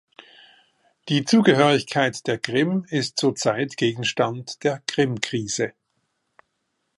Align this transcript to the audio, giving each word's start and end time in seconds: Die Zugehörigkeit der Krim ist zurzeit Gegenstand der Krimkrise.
Die 1.09 1.25
Zugehörigkeit 1.25 2.25
der 2.25 2.39
Krim 2.39 2.87
ist 2.89 3.19
zurzeit 3.19 3.77
Gegenstand 3.77 4.63
der 4.63 4.81
Krimkrise. 4.87 5.73